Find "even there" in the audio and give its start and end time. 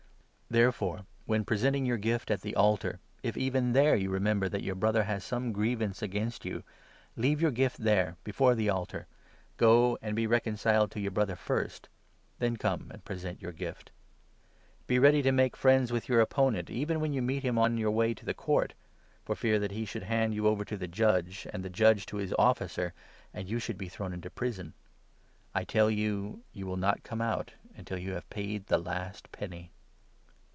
3.37-3.95